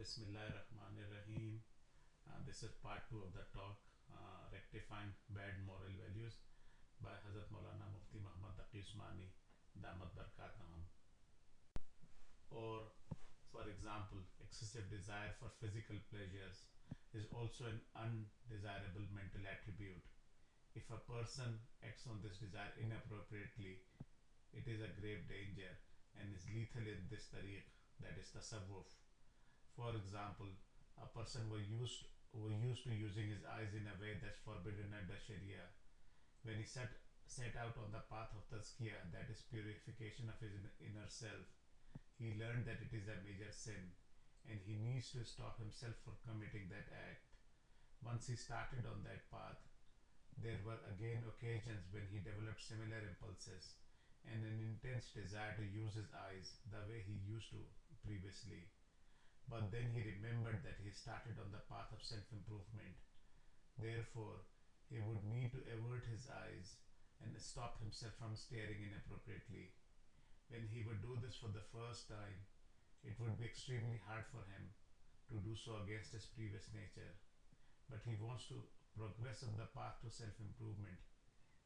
Bismillahirrahmanirrahim. 0.00 1.60
Uh, 2.24 2.40
this 2.48 2.64
is 2.64 2.72
part 2.80 3.04
two 3.12 3.20
of 3.20 3.36
the 3.36 3.44
talk, 3.52 3.84
uh, 4.08 4.48
Rectifying 4.48 5.12
Bad 5.28 5.60
Moral 5.68 5.92
Values 5.92 6.40
by 7.04 7.12
Hazrat 7.20 7.52
Maulana 7.52 7.84
Mufti 7.92 8.16
Muhammad 8.16 8.56
Taqi 8.56 8.80
Usmani, 8.80 9.28
Damat 9.76 10.08
Barkatahum. 10.16 10.88
Or, 12.48 12.96
for 13.52 13.68
example, 13.68 14.24
excessive 14.40 14.88
desire 14.88 15.36
for 15.36 15.52
physical 15.60 16.00
pleasures 16.08 16.72
is 17.12 17.28
also 17.36 17.68
an 17.68 17.84
undesirable 17.92 19.04
mental 19.12 19.44
attribute. 19.44 20.00
If 20.72 20.88
a 20.88 21.04
person 21.04 21.60
acts 21.84 22.08
on 22.08 22.24
this 22.24 22.40
desire 22.40 22.72
inappropriately, 22.80 23.84
it 24.56 24.64
is 24.64 24.80
a 24.80 24.96
grave 24.96 25.28
danger 25.28 25.76
and 26.16 26.32
is 26.32 26.48
lethal 26.48 26.88
in 26.88 27.04
this 27.12 27.28
tariq, 27.28 27.68
that 28.00 28.16
is 28.16 28.32
the 28.32 28.40
tasawwuf. 28.40 28.88
For 29.80 29.96
example, 29.96 30.52
a 31.00 31.08
person 31.08 31.48
who 31.48 31.56
used 31.56 32.04
who 32.36 32.52
used 32.52 32.84
to 32.84 32.92
using 32.92 33.32
his 33.32 33.48
eyes 33.48 33.72
in 33.72 33.88
a 33.88 33.96
way 33.96 34.12
that's 34.20 34.44
forbidden 34.44 34.92
under 34.92 35.16
Sharia. 35.16 35.72
When 36.44 36.60
he 36.60 36.68
set 36.68 37.00
set 37.24 37.56
out 37.56 37.80
on 37.80 37.88
the 37.88 38.04
path 38.12 38.28
of 38.36 38.44
tazkiyah, 38.52 39.08
that 39.16 39.32
is 39.32 39.40
purification 39.48 40.28
of 40.28 40.36
his 40.36 40.52
inner 40.84 41.08
self, 41.08 41.48
he 42.20 42.36
learned 42.36 42.68
that 42.68 42.84
it 42.84 42.92
is 42.92 43.08
a 43.08 43.24
major 43.24 43.48
sin 43.48 43.96
and 44.44 44.60
he 44.68 44.76
needs 44.76 45.16
to 45.16 45.24
stop 45.24 45.56
himself 45.56 45.96
from 46.04 46.20
committing 46.28 46.68
that 46.68 46.92
act. 46.92 47.24
Once 48.04 48.28
he 48.28 48.36
started 48.36 48.84
on 48.84 49.00
that 49.08 49.32
path, 49.32 49.64
there 50.36 50.60
were 50.60 50.84
again 50.92 51.24
occasions 51.24 51.88
when 51.88 52.04
he 52.12 52.20
developed 52.20 52.60
similar 52.60 53.00
impulses 53.00 53.80
and 54.28 54.44
an 54.44 54.60
intense 54.60 55.16
desire 55.16 55.56
to 55.56 55.64
use 55.64 55.96
his 55.96 56.12
eyes 56.28 56.60
the 56.68 56.84
way 56.84 57.00
he 57.00 57.16
used 57.24 57.48
to 57.56 57.64
previously. 58.04 58.68
But 59.50 59.74
then 59.74 59.90
he 59.90 60.06
remembered 60.06 60.62
that 60.62 60.78
he 60.78 60.94
started 60.94 61.34
on 61.42 61.50
the 61.50 61.66
path 61.66 61.90
of 61.90 62.06
self 62.06 62.22
improvement. 62.30 62.94
Therefore, 63.76 64.46
he 64.86 65.02
would 65.02 65.26
need 65.26 65.50
to 65.50 65.66
avert 65.74 66.06
his 66.06 66.30
eyes 66.30 66.78
and 67.18 67.34
stop 67.42 67.82
himself 67.82 68.14
from 68.14 68.38
staring 68.38 68.86
inappropriately. 68.86 69.74
When 70.48 70.70
he 70.70 70.86
would 70.86 71.02
do 71.02 71.18
this 71.18 71.34
for 71.34 71.50
the 71.50 71.66
first 71.74 72.06
time, 72.06 72.46
it 73.02 73.18
would 73.18 73.36
be 73.38 73.50
extremely 73.50 73.98
hard 74.06 74.24
for 74.30 74.46
him 74.46 74.70
to 75.30 75.42
do 75.42 75.54
so 75.58 75.82
against 75.82 76.14
his 76.14 76.30
previous 76.30 76.70
nature. 76.70 77.18
But 77.90 78.06
he 78.06 78.14
wants 78.14 78.46
to 78.54 78.62
progress 78.94 79.42
on 79.42 79.58
the 79.58 79.66
path 79.74 79.98
to 80.06 80.10
self 80.14 80.38
improvement. 80.38 81.02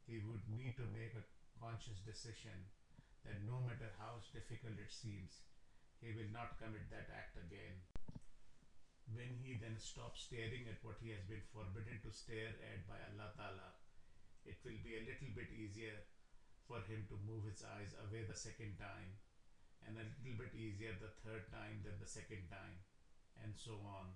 He 0.08 0.24
would 0.24 0.48
need 0.48 0.76
to 0.80 0.88
make 0.88 1.12
a 1.12 1.28
conscious 1.60 2.00
decision 2.00 2.64
that 3.28 3.44
no 3.44 3.60
matter 3.60 3.92
how 4.00 4.24
difficult 4.32 4.80
it 4.80 4.92
seems, 4.92 5.44
he 6.04 6.12
will 6.12 6.28
not 6.36 6.60
commit 6.60 6.84
that 6.92 7.08
act 7.08 7.40
again. 7.40 7.80
When 9.08 9.40
he 9.40 9.56
then 9.56 9.80
stops 9.80 10.28
staring 10.28 10.68
at 10.68 10.84
what 10.84 11.00
he 11.00 11.08
has 11.16 11.24
been 11.24 11.40
forbidden 11.48 11.96
to 12.04 12.12
stare 12.12 12.52
at 12.60 12.84
by 12.84 13.00
Allah 13.08 13.32
Ta'ala, 13.32 13.80
it 14.44 14.60
will 14.60 14.76
be 14.84 15.00
a 15.00 15.08
little 15.08 15.32
bit 15.32 15.48
easier 15.48 16.04
for 16.68 16.84
him 16.84 17.08
to 17.08 17.24
move 17.24 17.48
his 17.48 17.64
eyes 17.64 17.96
away 18.04 18.28
the 18.28 18.36
second 18.36 18.76
time, 18.76 19.16
and 19.88 19.96
a 19.96 20.04
little 20.04 20.36
bit 20.36 20.52
easier 20.52 20.92
the 21.00 21.16
third 21.24 21.48
time 21.48 21.80
than 21.80 21.96
the 21.96 22.08
second 22.08 22.52
time, 22.52 22.84
and 23.40 23.56
so 23.56 23.80
on. 23.88 24.12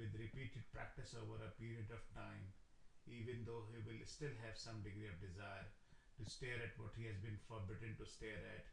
With 0.00 0.16
repeated 0.16 0.64
practice 0.72 1.12
over 1.12 1.36
a 1.40 1.52
period 1.60 1.92
of 1.92 2.00
time, 2.16 2.56
even 3.04 3.44
though 3.44 3.68
he 3.68 3.84
will 3.84 4.00
still 4.08 4.32
have 4.40 4.56
some 4.56 4.80
degree 4.80 5.12
of 5.12 5.20
desire 5.20 5.68
to 6.16 6.24
stare 6.24 6.64
at 6.64 6.80
what 6.80 6.96
he 6.96 7.04
has 7.04 7.20
been 7.20 7.36
forbidden 7.44 7.92
to 8.00 8.08
stare 8.08 8.40
at, 8.56 8.64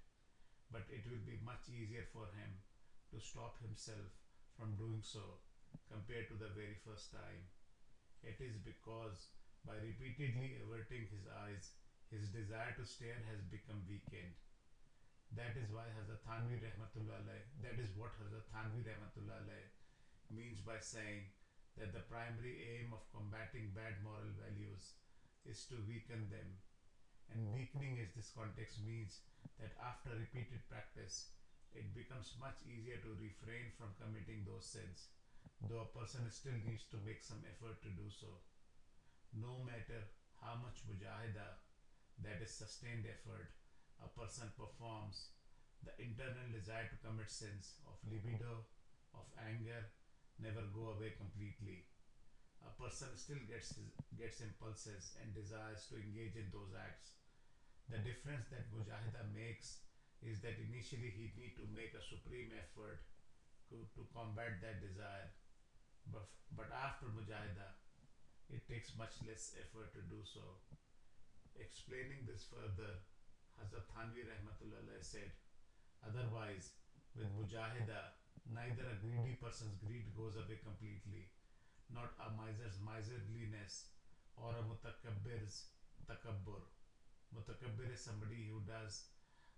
but 0.71 0.87
it 0.87 1.03
will 1.05 1.21
be 1.27 1.37
much 1.43 1.67
easier 1.67 2.07
for 2.09 2.31
him 2.33 2.63
to 3.11 3.19
stop 3.19 3.59
himself 3.59 4.07
from 4.55 4.79
doing 4.79 5.03
so 5.03 5.43
compared 5.91 6.31
to 6.31 6.39
the 6.39 6.51
very 6.55 6.79
first 6.81 7.11
time. 7.11 7.43
It 8.23 8.39
is 8.39 8.55
because 8.63 9.35
by 9.67 9.77
repeatedly 9.83 10.57
averting 10.63 11.11
his 11.11 11.27
eyes, 11.43 11.75
his 12.07 12.31
desire 12.31 12.71
to 12.79 12.87
stare 12.87 13.19
has 13.27 13.43
become 13.51 13.83
weakened. 13.87 14.35
That 15.35 15.55
is 15.55 15.71
why 15.71 15.87
Hazrat 15.95 16.23
Thanvi 16.27 16.59
Rahmatullah 16.59 17.23
that 17.63 17.77
is 17.79 17.95
what 17.95 18.11
Hazrat 18.19 18.47
Thanvi 18.51 18.83
Rahmatullah 18.83 19.47
means 20.27 20.59
by 20.59 20.79
saying 20.79 21.31
that 21.79 21.95
the 21.95 22.03
primary 22.11 22.67
aim 22.67 22.91
of 22.91 23.07
combating 23.15 23.71
bad 23.71 24.03
moral 24.03 24.35
values 24.35 24.99
is 25.47 25.63
to 25.71 25.79
weaken 25.87 26.27
them. 26.27 26.59
And 27.31 27.47
hmm. 27.47 27.55
weakening 27.55 27.95
in 27.95 28.11
this 28.11 28.35
context 28.35 28.83
means 28.83 29.23
that 29.59 29.77
after 29.79 30.13
repeated 30.17 30.61
practice, 30.69 31.31
it 31.73 31.95
becomes 31.95 32.35
much 32.39 32.59
easier 32.67 32.99
to 32.99 33.15
refrain 33.15 33.71
from 33.79 33.95
committing 33.95 34.43
those 34.43 34.67
sins, 34.67 35.13
though 35.69 35.87
a 35.87 35.93
person 35.95 36.27
still 36.29 36.57
needs 36.67 36.83
to 36.91 36.99
make 37.05 37.23
some 37.23 37.41
effort 37.47 37.79
to 37.81 37.89
do 37.95 38.09
so. 38.11 38.43
No 39.31 39.63
matter 39.63 40.11
how 40.41 40.59
much 40.59 40.83
mujahida, 40.83 41.61
that 42.19 42.43
is 42.43 42.51
sustained 42.51 43.07
effort, 43.07 43.55
a 44.03 44.09
person 44.11 44.51
performs, 44.57 45.31
the 45.81 45.95
internal 45.97 46.45
desire 46.51 46.89
to 46.89 47.01
commit 47.01 47.29
sins 47.29 47.79
of 47.87 47.97
libido, 48.05 48.67
of 49.13 49.25
anger, 49.39 49.89
never 50.37 50.65
go 50.73 50.93
away 50.97 51.13
completely. 51.17 51.85
A 52.61 52.69
person 52.77 53.09
still 53.17 53.41
gets 53.49 53.73
gets 54.17 54.41
impulses 54.41 55.17
and 55.17 55.33
desires 55.33 55.89
to 55.89 55.97
engage 55.97 56.37
in 56.37 56.53
those 56.53 56.77
acts. 56.77 57.17
The 57.91 57.99
difference 58.07 58.47
that 58.55 58.71
mujahida 58.71 59.19
makes 59.35 59.83
is 60.23 60.39
that 60.47 60.55
initially 60.63 61.11
he 61.11 61.35
need 61.35 61.59
to 61.59 61.67
make 61.75 61.91
a 61.91 61.99
supreme 61.99 62.55
effort 62.55 63.03
to, 63.67 63.83
to 63.99 64.07
combat 64.15 64.63
that 64.63 64.79
desire. 64.79 65.27
But, 66.07 66.31
but 66.55 66.71
after 66.71 67.11
mujahida, 67.11 67.75
it 68.47 68.63
takes 68.71 68.95
much 68.95 69.19
less 69.27 69.59
effort 69.59 69.91
to 69.91 70.01
do 70.07 70.23
so. 70.23 70.63
Explaining 71.59 72.23
this 72.23 72.47
further, 72.47 73.03
Hazrat 73.59 73.83
Thanvi 73.91 74.23
Rahmatullah 74.23 75.03
said, 75.03 75.35
Otherwise, 75.99 76.71
with 77.11 77.27
mujahida, 77.35 78.15
neither 78.47 78.87
a 78.87 78.99
greedy 79.03 79.35
person's 79.35 79.75
greed 79.83 80.15
goes 80.15 80.39
away 80.39 80.63
completely, 80.63 81.27
not 81.91 82.15
a 82.23 82.31
miser's 82.39 82.79
miserliness 82.79 83.91
or 84.39 84.55
a 84.55 84.63
mutakabbir's 84.63 85.75
takabbur. 86.07 86.71
Mutakabbir 87.31 87.91
is 87.93 88.03
somebody 88.03 88.47
who 88.51 88.59
does 88.67 89.07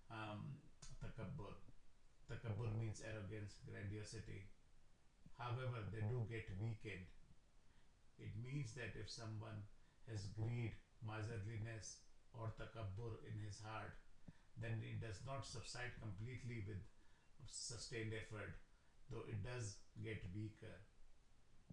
um, 0.10 0.62
takabbur. 1.02 1.58
Takabbur 2.30 2.70
means 2.78 3.02
arrogance, 3.02 3.58
grandiosity. 3.66 4.50
However, 5.38 5.82
they 5.90 6.06
do 6.06 6.26
get 6.30 6.46
weakened. 6.62 7.10
It 8.22 8.34
means 8.38 8.78
that 8.78 8.94
if 8.94 9.10
someone 9.10 9.66
has 10.06 10.30
greed, 10.38 10.78
miserliness, 11.02 12.06
or 12.34 12.54
takabbur 12.54 13.22
in 13.26 13.42
his 13.42 13.60
heart, 13.60 13.98
then 14.62 14.82
it 14.86 15.02
does 15.02 15.26
not 15.26 15.46
subside 15.46 15.98
completely 15.98 16.62
with 16.70 16.82
sustained 17.50 18.14
effort, 18.14 18.54
though 19.10 19.26
it 19.26 19.42
does 19.42 19.82
get 20.02 20.22
weaker. 20.34 20.86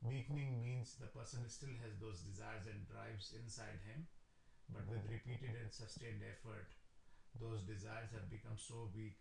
Weakening 0.00 0.64
means 0.64 0.96
the 0.96 1.12
person 1.12 1.44
still 1.48 1.76
has 1.84 2.00
those 2.00 2.24
desires 2.24 2.64
and 2.64 2.88
drives 2.88 3.36
inside 3.36 3.84
him, 3.84 4.08
but 4.72 4.86
mm-hmm. 4.86 4.98
with 4.98 5.10
repeated 5.10 5.54
and 5.58 5.70
sustained 5.70 6.22
effort, 6.22 6.70
those 7.38 7.62
desires 7.62 8.10
have 8.14 8.30
become 8.30 8.58
so 8.58 8.90
weak 8.90 9.18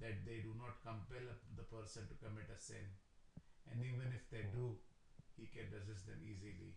that 0.00 0.24
they 0.24 0.40
do 0.40 0.56
not 0.56 0.80
compel 0.80 1.26
the 1.56 1.66
person 1.68 2.08
to 2.08 2.16
commit 2.20 2.48
a 2.48 2.56
sin. 2.56 2.96
And 3.68 3.84
even 3.84 4.12
if 4.16 4.24
they 4.32 4.48
do, 4.52 4.80
he 5.36 5.48
can 5.52 5.68
resist 5.72 6.08
them 6.08 6.20
easily. 6.24 6.76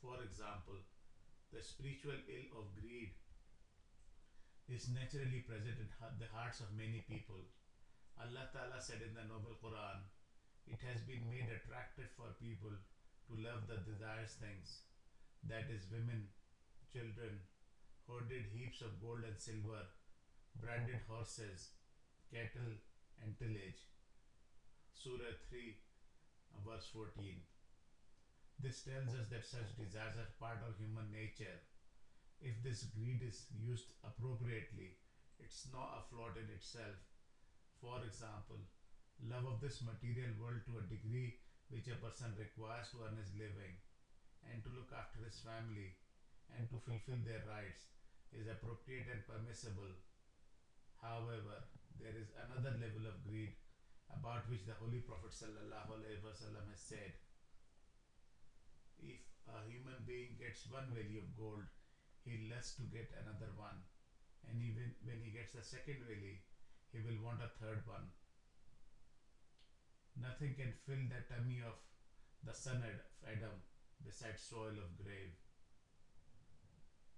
For 0.00 0.20
example, 0.24 0.80
the 1.52 1.62
spiritual 1.62 2.16
ill 2.26 2.48
of 2.56 2.72
greed 2.76 3.16
is 4.66 4.90
naturally 4.90 5.46
present 5.46 5.78
in 5.78 5.88
the 6.18 6.30
hearts 6.34 6.58
of 6.58 6.74
many 6.74 7.06
people. 7.06 7.38
Allah 8.18 8.50
Ta'ala 8.50 8.80
said 8.82 9.04
in 9.04 9.14
the 9.14 9.28
Noble 9.28 9.54
Quran, 9.62 10.02
it 10.66 10.82
has 10.82 11.06
been 11.06 11.22
made 11.30 11.46
attractive 11.46 12.10
for 12.18 12.34
people 12.42 12.74
to 12.74 13.32
love 13.38 13.70
the 13.70 13.78
desires 13.86 14.34
things, 14.42 14.82
that 15.46 15.70
is, 15.70 15.86
women, 15.86 16.26
children, 16.92 17.42
hoarded 18.06 18.46
heaps 18.54 18.82
of 18.82 19.00
gold 19.00 19.24
and 19.26 19.38
silver, 19.38 19.90
branded 20.60 21.02
horses, 21.08 21.74
cattle, 22.30 22.78
and 23.22 23.38
tillage. 23.38 23.86
Surah 24.92 25.36
3, 25.48 25.76
verse 26.64 26.88
14. 26.92 27.42
This 28.58 28.82
tells 28.82 29.12
us 29.12 29.28
that 29.28 29.44
such 29.44 29.76
desires 29.76 30.16
are 30.16 30.40
part 30.40 30.64
of 30.64 30.80
human 30.80 31.12
nature. 31.12 31.60
If 32.40 32.56
this 32.64 32.88
greed 32.94 33.20
is 33.20 33.48
used 33.52 33.92
appropriately, 34.00 34.96
it's 35.38 35.68
not 35.72 36.00
a 36.00 36.06
flaw 36.08 36.32
in 36.36 36.48
itself. 36.48 36.96
For 37.80 38.00
example, 38.00 38.64
love 39.20 39.44
of 39.44 39.60
this 39.60 39.84
material 39.84 40.32
world 40.40 40.64
to 40.68 40.80
a 40.80 40.88
degree 40.88 41.36
which 41.68 41.88
a 41.88 42.00
person 42.00 42.32
requires 42.38 42.88
to 42.92 43.04
earn 43.04 43.20
his 43.20 43.32
living 43.36 43.76
and 44.48 44.62
to 44.64 44.72
look 44.72 44.92
after 44.94 45.20
his 45.24 45.40
family 45.42 45.98
and 46.54 46.68
to 46.70 46.78
fulfill 46.78 47.18
their 47.26 47.42
rights 47.48 47.90
is 48.30 48.46
appropriate 48.46 49.10
and 49.10 49.26
permissible. 49.26 49.90
However, 51.00 51.66
there 51.98 52.14
is 52.14 52.30
another 52.36 52.76
level 52.78 53.08
of 53.08 53.24
greed 53.24 53.56
about 54.12 54.46
which 54.46 54.66
the 54.66 54.78
Holy 54.78 55.02
Prophet 55.02 55.34
ﷺ 55.34 55.72
has 56.70 56.80
said 56.80 57.18
if 59.02 59.20
a 59.46 59.60
human 59.68 60.00
being 60.06 60.36
gets 60.40 60.66
one 60.70 60.88
value 60.94 61.20
of 61.20 61.36
gold, 61.36 61.64
he 62.24 62.48
lusts 62.50 62.76
to 62.80 62.84
get 62.88 63.12
another 63.22 63.52
one, 63.54 63.84
and 64.48 64.58
even 64.62 64.94
when 65.04 65.20
he 65.22 65.30
gets 65.30 65.52
the 65.52 65.62
second 65.62 66.02
value, 66.08 66.38
he 66.92 66.98
will 67.04 67.20
want 67.22 67.44
a 67.44 67.52
third 67.60 67.84
one. 67.86 68.10
Nothing 70.16 70.56
can 70.56 70.72
fill 70.88 71.04
the 71.12 71.22
tummy 71.28 71.60
of 71.60 71.76
the 72.42 72.56
son 72.56 72.80
of 72.80 72.96
Adam 73.22 73.62
besides 74.02 74.40
soil 74.40 74.74
of 74.80 74.96
grave. 74.96 75.36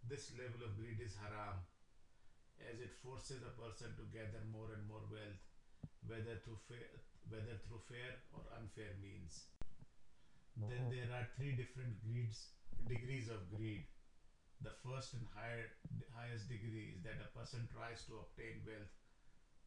This 0.08 0.32
level 0.40 0.64
of 0.64 0.72
greed 0.80 1.04
is 1.04 1.20
haram 1.20 1.60
as 2.64 2.80
it 2.80 2.96
forces 3.04 3.44
a 3.44 3.52
person 3.60 3.92
to 3.92 4.08
gather 4.08 4.40
more 4.48 4.72
and 4.72 4.80
more 4.88 5.04
wealth, 5.12 5.44
whether 6.08 6.40
through 6.40 6.64
fair, 6.64 7.04
whether 7.28 7.60
through 7.60 7.84
fair 7.84 8.16
or 8.32 8.40
unfair 8.56 8.96
means. 9.04 9.52
Then 10.56 10.88
there 10.88 11.12
are 11.12 11.28
three 11.36 11.52
different 11.52 12.00
greeds, 12.00 12.56
degrees 12.88 13.28
of 13.28 13.52
greed. 13.52 13.84
The 14.64 14.72
first 14.80 15.12
and 15.12 15.28
higher, 15.36 15.76
highest 16.16 16.48
degree 16.48 16.96
is 16.96 17.04
that 17.04 17.20
a 17.20 17.30
person 17.36 17.68
tries 17.68 18.08
to 18.08 18.24
obtain 18.24 18.64
wealth 18.64 18.90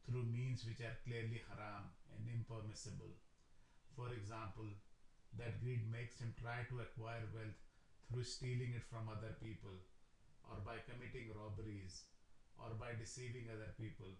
through 0.04 0.26
means 0.26 0.66
which 0.66 0.82
are 0.82 0.98
clearly 1.06 1.46
haram 1.46 1.94
and 2.18 2.26
impermissible. 2.26 3.14
For 3.94 4.10
example, 4.10 4.74
that 5.38 5.62
greed 5.62 5.86
makes 5.86 6.18
him 6.18 6.34
try 6.34 6.66
to 6.66 6.82
acquire 6.82 7.30
wealth 7.30 7.62
through 8.10 8.26
stealing 8.26 8.74
it 8.74 8.84
from 8.90 9.06
other 9.06 9.38
people, 9.38 9.78
or 10.50 10.58
by 10.64 10.82
committing 10.84 11.30
robberies, 11.34 12.06
or 12.58 12.74
by 12.78 12.94
deceiving 12.98 13.50
other 13.50 13.74
people. 13.78 14.14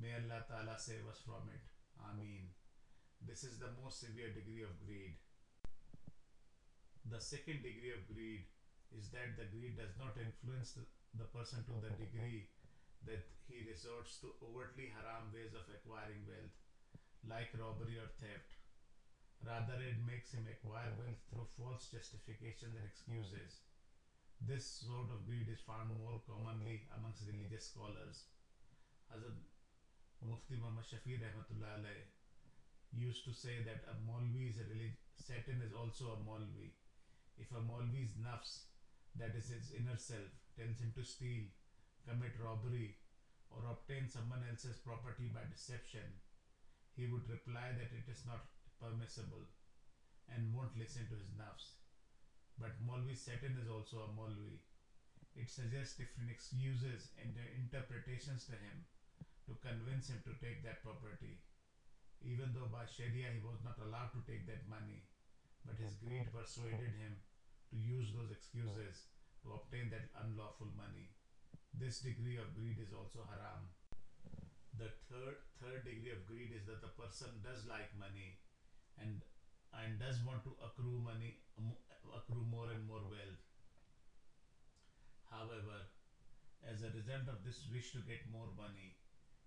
May 0.00 0.16
Allah 0.16 0.44
Ta'ala 0.48 0.76
save 0.80 1.04
us 1.08 1.20
from 1.20 1.48
it. 1.52 1.64
Ameen. 2.00 2.52
This 3.20 3.44
is 3.44 3.60
the 3.60 3.72
most 3.76 4.00
severe 4.00 4.32
degree 4.32 4.64
of 4.64 4.80
greed. 4.80 5.20
The 7.04 7.20
second 7.20 7.60
degree 7.60 7.92
of 7.92 8.08
greed 8.08 8.48
is 8.96 9.12
that 9.12 9.36
the 9.36 9.48
greed 9.52 9.76
does 9.76 9.92
not 10.00 10.16
influence 10.16 10.72
the, 10.72 10.84
the 11.16 11.28
person 11.28 11.62
to 11.68 11.74
the 11.84 11.92
degree 12.00 12.48
that 13.04 13.24
he 13.48 13.64
resorts 13.68 14.20
to 14.20 14.36
overtly 14.44 14.92
haram 14.92 15.32
ways 15.32 15.52
of 15.56 15.68
acquiring 15.68 16.24
wealth, 16.28 16.56
like 17.24 17.52
robbery 17.56 17.96
or 17.96 18.08
theft. 18.20 18.60
Rather, 19.40 19.80
it 19.80 19.96
makes 20.04 20.36
him 20.36 20.44
acquire 20.44 20.92
wealth 21.00 21.20
through 21.32 21.48
false 21.56 21.88
justifications 21.88 22.76
and 22.76 22.84
excuses. 22.84 23.64
This 24.50 24.82
sort 24.82 25.14
of 25.14 25.22
greed 25.30 25.46
is 25.46 25.62
found 25.62 25.94
more 25.94 26.18
commonly 26.26 26.82
amongst 26.98 27.22
religious 27.22 27.70
scholars. 27.70 28.26
Hazrat 29.06 29.38
Mufti 30.26 30.58
Muhammad 30.58 30.82
Shafi 30.90 31.22
Rahmatullah 31.22 31.78
used 32.90 33.22
to 33.26 33.32
say 33.32 33.62
that 33.62 33.86
a 33.86 33.94
Maulvi 34.02 34.50
is 34.50 34.58
a 34.58 34.66
relig- 34.66 34.98
Satan 35.14 35.62
is 35.62 35.72
also 35.72 36.18
a 36.18 36.22
Maulvi. 36.26 36.74
If 37.38 37.52
a 37.52 37.62
Maulvi's 37.62 38.18
nafs, 38.18 38.66
that 39.14 39.36
is 39.38 39.54
his 39.54 39.70
inner 39.70 39.94
self, 39.94 40.34
tells 40.58 40.82
him 40.82 40.90
to 40.98 41.04
steal, 41.04 41.46
commit 42.02 42.34
robbery, 42.42 42.98
or 43.54 43.62
obtain 43.70 44.08
someone 44.08 44.42
else's 44.50 44.82
property 44.82 45.30
by 45.30 45.46
deception, 45.46 46.18
he 46.96 47.06
would 47.06 47.30
reply 47.30 47.70
that 47.78 47.94
it 47.94 48.10
is 48.10 48.26
not 48.26 48.50
permissible 48.82 49.46
and 50.26 50.52
won't 50.52 50.76
listen 50.76 51.06
to 51.06 51.14
his 51.14 51.30
nafs. 51.38 51.78
But 52.60 52.76
Maulvi 52.84 53.16
Satan 53.16 53.56
is 53.56 53.72
also 53.72 54.04
a 54.04 54.12
Maulvi. 54.12 54.60
It 55.32 55.48
suggests 55.48 55.96
different 55.96 56.28
excuses 56.28 57.08
and 57.16 57.32
interpretations 57.56 58.44
to 58.52 58.52
him 58.52 58.84
to 59.48 59.56
convince 59.64 60.12
him 60.12 60.20
to 60.28 60.36
take 60.44 60.60
that 60.60 60.84
property, 60.84 61.40
even 62.20 62.52
though 62.52 62.68
by 62.68 62.84
Sharia 62.84 63.32
he 63.32 63.40
was 63.40 63.64
not 63.64 63.80
allowed 63.80 64.12
to 64.12 64.20
take 64.28 64.44
that 64.44 64.68
money, 64.68 65.08
but 65.64 65.80
his 65.80 65.96
greed 65.96 66.28
persuaded 66.28 66.92
him 67.00 67.16
to 67.72 67.76
use 67.80 68.12
those 68.12 68.28
excuses 68.28 69.08
to 69.40 69.56
obtain 69.56 69.88
that 69.88 70.12
unlawful 70.20 70.68
money. 70.76 71.16
This 71.72 72.04
degree 72.04 72.36
of 72.36 72.52
greed 72.52 72.76
is 72.76 72.92
also 72.92 73.24
haram. 73.24 73.72
The 74.76 74.92
third 75.08 75.40
third 75.56 75.88
degree 75.88 76.12
of 76.12 76.28
greed 76.28 76.52
is 76.52 76.68
that 76.68 76.84
the 76.84 76.92
person 76.92 77.40
does 77.40 77.64
like 77.64 77.88
money 77.96 78.36
and 79.00 79.24
and 79.74 79.98
does 79.98 80.18
want 80.26 80.42
to 80.44 80.52
accrue 80.64 80.98
money 80.98 81.38
accrue 82.10 82.42
more 82.50 82.70
and 82.72 82.82
more 82.86 83.02
wealth. 83.06 83.44
However, 85.30 85.86
as 86.66 86.82
a 86.82 86.90
result 86.90 87.30
of 87.30 87.46
this 87.46 87.70
wish 87.70 87.94
to 87.94 88.02
get 88.02 88.26
more 88.34 88.50
money, 88.58 88.98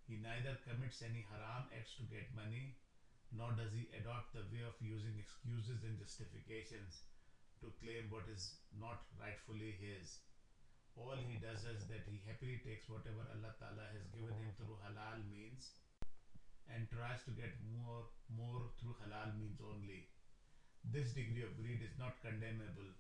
he 0.08 0.20
neither 0.20 0.60
commits 0.64 1.04
any 1.04 1.28
haram 1.28 1.68
acts 1.76 1.96
to 2.00 2.08
get 2.08 2.32
money, 2.36 2.80
nor 3.32 3.52
does 3.56 3.76
he 3.76 3.92
adopt 3.96 4.32
the 4.32 4.48
way 4.52 4.64
of 4.64 4.76
using 4.80 5.16
excuses 5.20 5.84
and 5.84 6.00
justifications 6.00 7.08
to 7.60 7.72
claim 7.80 8.12
what 8.12 8.28
is 8.28 8.60
not 8.76 9.08
rightfully 9.20 9.76
his. 9.80 10.24
All 10.96 11.18
he 11.18 11.42
does 11.42 11.66
is 11.66 11.88
that 11.90 12.06
he 12.06 12.22
happily 12.28 12.62
takes 12.62 12.86
whatever 12.88 13.26
Allah 13.34 13.56
Ta'ala 13.58 13.90
has 13.96 14.06
given 14.14 14.36
him 14.38 14.54
through 14.56 14.78
halal 14.86 15.26
means 15.26 15.82
and 16.70 16.86
tries 16.88 17.24
to 17.26 17.34
get 17.34 17.58
more 17.66 18.14
more 18.30 18.70
through 18.78 18.96
halal 19.02 19.34
means. 19.36 19.53
This 20.92 21.14
degree 21.14 21.44
of 21.44 21.56
greed 21.58 21.82
is 21.82 21.96
not 21.98 22.20
condemnable, 22.22 22.92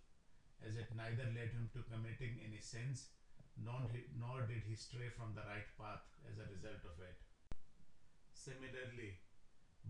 as 0.63 0.77
it 0.77 0.89
neither 0.95 1.27
led 1.35 1.51
him 1.51 1.69
to 1.75 1.83
committing 1.91 2.39
any 2.39 2.59
sins, 2.59 3.11
nor, 3.59 3.85
nor 4.17 4.47
did 4.47 4.63
he 4.63 4.75
stray 4.75 5.11
from 5.11 5.35
the 5.35 5.45
right 5.45 5.67
path 5.77 6.07
as 6.25 6.39
a 6.39 6.49
result 6.49 6.81
of 6.87 6.97
it. 7.03 7.19
Similarly, 8.33 9.19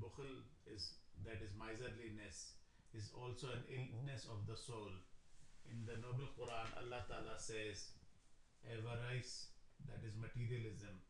bukhl 0.01 0.43
is 0.65 0.97
that 1.21 1.39
is 1.45 1.53
miserliness 1.53 2.57
is 2.93 3.09
also 3.17 3.49
an 3.53 3.65
illness 3.69 4.25
of 4.29 4.45
the 4.45 4.57
soul. 4.57 4.91
In 5.65 5.85
the 5.85 5.97
Noble 5.97 6.29
Quran, 6.37 6.69
Allah 6.77 7.01
Ta'ala 7.07 7.37
says, 7.37 7.97
avarice, 8.67 9.53
that 9.89 10.05
is 10.05 10.13
materialism, 10.13 11.01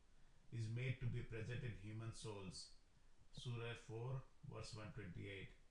is 0.54 0.70
made 0.72 1.00
to 1.02 1.08
be 1.10 1.26
present 1.28 1.64
in 1.66 1.74
human 1.82 2.14
souls. 2.14 2.72
Surah 3.34 3.76
4, 3.90 4.22
verse 4.54 4.72
128. 4.78 5.63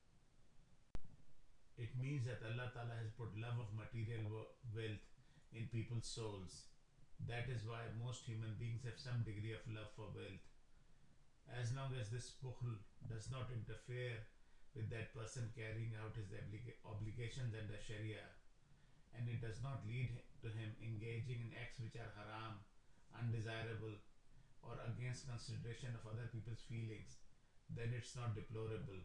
It 1.82 1.98
means 1.98 2.30
that 2.30 2.38
Allah 2.46 2.70
Ta'ala 2.70 2.94
has 2.94 3.10
put 3.18 3.34
love 3.34 3.58
of 3.58 3.74
material 3.74 4.22
wealth 4.70 5.02
in 5.50 5.66
people's 5.74 6.06
souls. 6.06 6.70
That 7.26 7.50
is 7.50 7.66
why 7.66 7.90
most 7.98 8.22
human 8.22 8.54
beings 8.54 8.86
have 8.86 9.02
some 9.02 9.26
degree 9.26 9.50
of 9.50 9.66
love 9.66 9.90
for 9.98 10.06
wealth. 10.14 10.46
As 11.50 11.74
long 11.74 11.90
as 11.98 12.06
this 12.06 12.38
bukhl 12.38 12.78
does 13.10 13.34
not 13.34 13.50
interfere 13.50 14.14
with 14.78 14.94
that 14.94 15.10
person 15.10 15.50
carrying 15.58 15.90
out 15.98 16.14
his 16.14 16.30
obligations 16.86 17.50
under 17.50 17.74
Sharia, 17.82 18.30
and 19.18 19.26
it 19.26 19.42
does 19.42 19.58
not 19.66 19.82
lead 19.82 20.22
to 20.38 20.54
him 20.54 20.70
engaging 20.78 21.50
in 21.50 21.58
acts 21.58 21.82
which 21.82 21.98
are 21.98 22.14
haram, 22.14 22.62
undesirable, 23.10 23.98
or 24.62 24.78
against 24.86 25.26
consideration 25.26 25.98
of 25.98 26.06
other 26.06 26.30
people's 26.30 26.62
feelings, 26.62 27.18
then 27.74 27.90
it's 27.90 28.14
not 28.14 28.38
deplorable. 28.38 29.02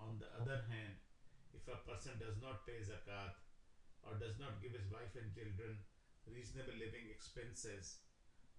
On 0.00 0.16
the 0.18 0.30
other 0.40 0.64
hand, 0.66 0.96
if 1.52 1.68
a 1.68 1.76
person 1.84 2.16
does 2.18 2.40
not 2.40 2.64
pay 2.66 2.80
zakat 2.80 3.36
or 4.02 4.16
does 4.16 4.40
not 4.40 4.60
give 4.64 4.72
his 4.72 4.88
wife 4.88 5.12
and 5.14 5.28
children 5.36 5.76
reasonable 6.24 6.76
living 6.80 7.12
expenses 7.12 8.00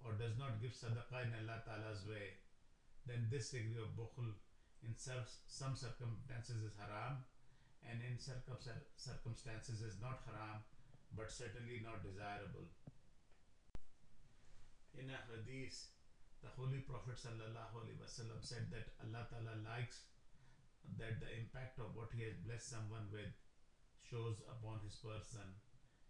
or 0.05 0.13
does 0.13 0.37
not 0.37 0.61
give 0.61 0.73
sadaqah 0.73 1.25
in 1.25 1.33
Allah 1.41 1.61
Ta'ala's 1.65 2.05
way, 2.05 2.41
then 3.05 3.27
this 3.29 3.49
degree 3.49 3.81
of 3.81 3.97
bukhl 3.97 4.37
in 4.85 4.93
some 4.97 5.75
circumstances 5.75 6.61
is 6.61 6.77
haram 6.77 7.25
and 7.85 8.01
in 8.05 8.17
circumstances 8.17 9.81
is 9.81 9.97
not 10.01 10.21
haram 10.29 10.61
but 11.17 11.29
certainly 11.29 11.81
not 11.81 12.05
desirable. 12.05 12.69
In 14.93 15.09
a 15.09 15.19
hadith, 15.25 15.89
the 16.41 16.49
Holy 16.57 16.81
Prophet 16.85 17.17
said 17.17 17.37
that 17.41 17.55
Allah 17.57 19.25
Ta'ala 19.29 19.55
likes 19.65 20.10
that 20.97 21.19
the 21.19 21.31
impact 21.37 21.79
of 21.79 21.95
what 21.95 22.13
He 22.13 22.23
has 22.25 22.37
blessed 22.45 22.69
someone 22.69 23.07
with 23.11 23.31
shows 24.11 24.43
upon 24.51 24.83
his 24.83 24.99
person. 24.99 25.55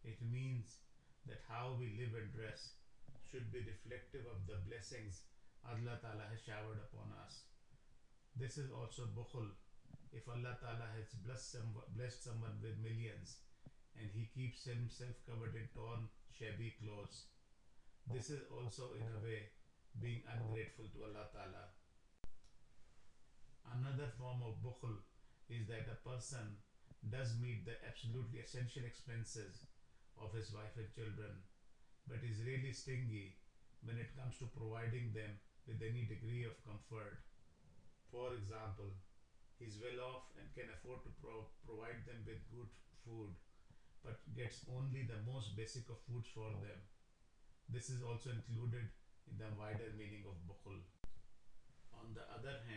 It 0.01 0.17
means 0.25 0.81
that 1.29 1.45
how 1.45 1.77
we 1.77 1.93
live 2.01 2.17
and 2.17 2.33
dress 2.33 2.81
should 3.29 3.53
be 3.53 3.61
reflective 3.61 4.25
of 4.25 4.49
the 4.49 4.57
blessings 4.65 5.29
Allah 5.61 6.01
Ta'ala 6.01 6.25
has 6.33 6.41
showered 6.41 6.81
upon 6.81 7.13
us. 7.21 7.45
This 8.33 8.57
is 8.57 8.73
also 8.73 9.05
bukhul. 9.13 9.53
If 10.09 10.25
Allah 10.25 10.57
Ta'ala 10.57 10.89
has 10.97 11.13
blessed, 11.21 11.53
some, 11.53 11.69
blessed 11.93 12.25
someone 12.25 12.57
with 12.57 12.81
millions 12.81 13.45
and 13.93 14.09
he 14.09 14.33
keeps 14.33 14.65
himself 14.65 15.13
covered 15.29 15.53
in 15.53 15.69
torn, 15.77 16.09
shabby 16.33 16.73
clothes, 16.81 17.29
this 18.09 18.33
is 18.33 18.41
also 18.49 18.97
in 18.97 19.05
a 19.05 19.21
way 19.21 19.53
being 20.01 20.25
ungrateful 20.25 20.89
to 20.89 21.05
Allah 21.05 21.29
Ta'ala. 21.29 21.69
Another 23.65 24.07
form 24.07 24.41
of 24.43 24.61
bukhul 24.61 24.97
is 25.49 25.65
that 25.67 25.87
a 25.87 25.95
person 26.07 26.57
does 27.09 27.33
meet 27.39 27.65
the 27.65 27.83
absolutely 27.83 28.39
essential 28.39 28.83
expenses 28.83 29.65
of 30.17 30.31
his 30.33 30.51
wife 30.51 30.75
and 30.77 30.89
children, 30.91 31.41
but 32.07 32.23
is 32.23 32.43
really 32.43 32.71
stingy 32.71 33.35
when 33.83 33.97
it 33.97 34.13
comes 34.15 34.37
to 34.37 34.45
providing 34.45 35.11
them 35.13 35.37
with 35.67 35.81
any 35.81 36.03
degree 36.03 36.43
of 36.43 36.61
comfort 36.63 37.17
For 38.11 38.33
example, 38.33 38.91
he's 39.59 39.77
well 39.79 39.99
off 39.99 40.21
and 40.37 40.53
can 40.53 40.69
afford 40.69 41.03
to 41.03 41.09
pro- 41.09 41.45
provide 41.65 42.05
them 42.05 42.23
with 42.25 42.47
good 42.49 42.67
food, 43.03 43.29
but 44.03 44.15
gets 44.33 44.61
only 44.67 45.01
the 45.01 45.17
most 45.17 45.55
basic 45.55 45.89
of 45.89 45.97
foods 45.97 46.27
for 46.27 46.51
them. 46.51 46.77
This 47.69 47.89
is 47.89 48.01
also 48.01 48.29
included 48.29 48.89
in 49.27 49.37
the 49.37 49.49
wider 49.49 49.89
meaning 49.95 50.25
of 50.25 50.35
bukhul. 50.45 50.81
On 51.93 52.13
the 52.13 52.21
other 52.29 52.53
hand, 52.53 52.70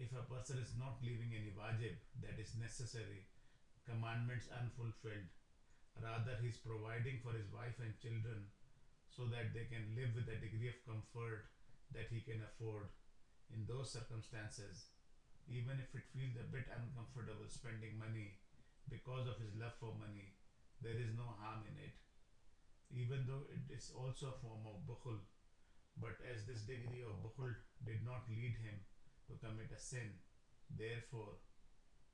if 0.00 0.16
a 0.16 0.24
person 0.32 0.56
is 0.56 0.72
not 0.80 0.96
leaving 1.04 1.36
any 1.36 1.52
wajib 1.52 1.92
that 2.24 2.40
is 2.40 2.56
necessary, 2.56 3.28
commandments 3.84 4.48
unfulfilled, 4.48 5.28
rather 6.00 6.40
he 6.40 6.48
is 6.48 6.56
providing 6.56 7.20
for 7.20 7.36
his 7.36 7.52
wife 7.52 7.76
and 7.84 7.92
children 8.00 8.48
so 9.12 9.28
that 9.28 9.52
they 9.52 9.68
can 9.68 9.92
live 9.92 10.16
with 10.16 10.24
a 10.32 10.40
degree 10.40 10.72
of 10.72 10.86
comfort 10.88 11.52
that 11.92 12.08
he 12.08 12.24
can 12.24 12.40
afford. 12.40 12.88
In 13.52 13.68
those 13.68 13.92
circumstances, 13.92 14.88
even 15.44 15.76
if 15.76 15.92
it 15.92 16.08
feels 16.16 16.38
a 16.40 16.48
bit 16.48 16.70
uncomfortable 16.72 17.50
spending 17.50 18.00
money 18.00 18.40
because 18.88 19.28
of 19.28 19.36
his 19.36 19.52
love 19.52 19.76
for 19.76 19.92
money, 20.00 20.32
there 20.80 20.96
is 20.96 21.12
no 21.12 21.28
harm 21.44 21.68
in 21.68 21.76
it. 21.76 21.98
Even 22.88 23.28
though 23.28 23.44
it 23.52 23.68
is 23.68 23.92
also 23.92 24.32
a 24.32 24.40
form 24.40 24.64
of 24.64 24.86
bukhul, 24.88 25.20
but 26.00 26.16
as 26.24 26.48
this 26.48 26.64
degree 26.64 27.04
of 27.04 27.20
bukhul 27.20 27.52
did 27.84 28.00
not 28.06 28.24
lead 28.32 28.56
him 28.64 28.80
to 29.30 29.38
commit 29.38 29.70
a 29.70 29.78
sin, 29.78 30.18
therefore 30.74 31.38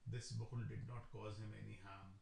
this 0.07 0.37
bukhul 0.37 0.69
did 0.69 0.85
not 0.85 1.09
cause 1.11 1.41
him 1.41 1.51
any 1.57 1.81
harm. 1.83 2.13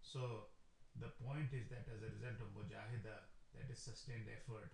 So 0.00 0.48
the 0.96 1.12
point 1.20 1.52
is 1.52 1.68
that 1.68 1.86
as 1.92 2.00
a 2.00 2.10
result 2.10 2.40
of 2.40 2.56
mujahida, 2.56 3.28
that 3.52 3.68
is 3.68 3.84
sustained 3.84 4.32
effort, 4.32 4.72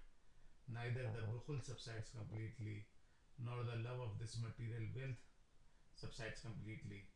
neither 0.71 1.11
the 1.11 1.27
uh-huh. 1.27 1.35
bukhul 1.35 1.59
subsides 1.59 2.15
completely 2.15 2.87
nor 3.39 3.63
the 3.63 3.83
love 3.87 4.03
of 4.03 4.19
this 4.19 4.39
material 4.39 4.87
wealth 4.95 5.23
subsides 5.95 6.43
completely, 6.43 7.11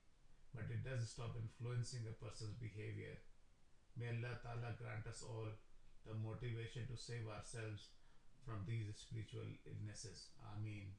but 0.55 0.67
it 0.71 0.83
does 0.87 1.11
stop 1.11 1.35
influencing 1.39 2.07
a 2.07 2.15
person's 2.19 2.59
behavior. 2.59 3.19
May 3.99 4.11
Allah 4.11 4.39
Ta'ala 4.43 4.75
grant 4.79 5.07
us 5.07 5.23
all 5.23 5.51
the 6.07 6.15
motivation 6.19 6.87
to 6.91 6.97
save 6.99 7.27
ourselves 7.31 7.95
from 8.43 8.67
these 8.67 8.91
spiritual 8.99 9.47
illnesses. 9.67 10.35
Ameen. 10.43 10.99